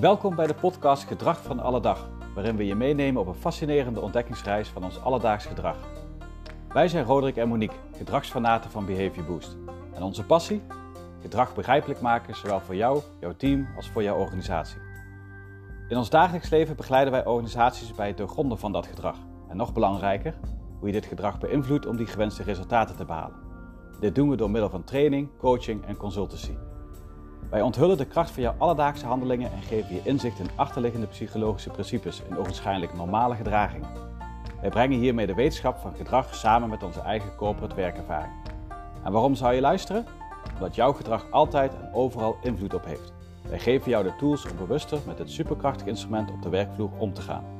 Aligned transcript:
Welkom 0.00 0.34
bij 0.34 0.46
de 0.46 0.54
podcast 0.54 1.04
Gedrag 1.04 1.42
van 1.42 1.60
alle 1.60 1.80
dag, 1.80 2.08
waarin 2.34 2.56
we 2.56 2.66
je 2.66 2.74
meenemen 2.74 3.20
op 3.20 3.26
een 3.26 3.34
fascinerende 3.34 4.00
ontdekkingsreis 4.00 4.68
van 4.68 4.84
ons 4.84 5.00
alledaags 5.00 5.46
gedrag. 5.46 5.76
Wij 6.68 6.88
zijn 6.88 7.04
Roderick 7.04 7.36
en 7.36 7.48
Monique, 7.48 7.76
gedragsfanaten 7.96 8.70
van 8.70 8.86
Behavior 8.86 9.24
Boost. 9.24 9.56
En 9.94 10.02
onze 10.02 10.24
passie? 10.24 10.62
Gedrag 11.20 11.54
begrijpelijk 11.54 12.00
maken, 12.00 12.34
zowel 12.34 12.60
voor 12.60 12.74
jou, 12.74 13.00
jouw 13.20 13.36
team 13.36 13.68
als 13.76 13.88
voor 13.88 14.02
jouw 14.02 14.16
organisatie. 14.16 14.80
In 15.88 15.96
ons 15.96 16.10
dagelijks 16.10 16.50
leven 16.50 16.76
begeleiden 16.76 17.12
wij 17.12 17.26
organisaties 17.26 17.94
bij 17.94 18.06
het 18.06 18.16
doorgronden 18.16 18.58
van 18.58 18.72
dat 18.72 18.86
gedrag. 18.86 19.16
En 19.48 19.56
nog 19.56 19.72
belangrijker, 19.72 20.34
hoe 20.78 20.86
je 20.86 20.92
dit 20.92 21.06
gedrag 21.06 21.38
beïnvloedt 21.38 21.86
om 21.86 21.96
die 21.96 22.06
gewenste 22.06 22.42
resultaten 22.42 22.96
te 22.96 23.04
behalen. 23.04 23.36
Dit 24.00 24.14
doen 24.14 24.30
we 24.30 24.36
door 24.36 24.50
middel 24.50 24.70
van 24.70 24.84
training, 24.84 25.28
coaching 25.38 25.84
en 25.86 25.96
consultancy. 25.96 26.56
Wij 27.50 27.62
onthullen 27.62 27.96
de 27.96 28.04
kracht 28.04 28.30
van 28.30 28.42
jouw 28.42 28.54
alledaagse 28.58 29.06
handelingen 29.06 29.52
en 29.52 29.62
geven 29.62 29.94
je 29.94 30.00
inzicht 30.04 30.38
in 30.38 30.48
achterliggende 30.54 31.06
psychologische 31.06 31.70
principes 31.70 32.22
en 32.30 32.38
ogenschijnlijk 32.38 32.94
normale 32.94 33.34
gedragingen. 33.34 33.88
Wij 34.60 34.70
brengen 34.70 34.98
hiermee 34.98 35.26
de 35.26 35.34
wetenschap 35.34 35.78
van 35.78 35.94
gedrag 35.94 36.34
samen 36.34 36.68
met 36.68 36.82
onze 36.82 37.00
eigen 37.00 37.34
corporate 37.36 37.74
werkervaring. 37.74 38.32
En 39.04 39.12
waarom 39.12 39.34
zou 39.34 39.54
je 39.54 39.60
luisteren? 39.60 40.06
Omdat 40.54 40.74
jouw 40.74 40.92
gedrag 40.92 41.30
altijd 41.30 41.74
en 41.74 41.90
overal 41.92 42.36
invloed 42.42 42.74
op 42.74 42.84
heeft. 42.84 43.12
Wij 43.48 43.58
geven 43.58 43.90
jou 43.90 44.04
de 44.04 44.16
tools 44.16 44.50
om 44.50 44.56
bewuster 44.56 44.98
met 45.06 45.16
dit 45.16 45.30
superkrachtige 45.30 45.88
instrument 45.88 46.30
op 46.30 46.42
de 46.42 46.48
werkvloer 46.48 46.90
om 46.98 47.12
te 47.12 47.20
gaan. 47.20 47.55